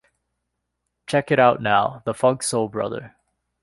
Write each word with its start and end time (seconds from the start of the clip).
Check 1.05 1.29
it 1.29 1.37
out 1.37 1.61
now, 1.61 2.01
the 2.07 2.15
funk 2.15 2.41
soul 2.41 2.67
brother. 2.69 3.15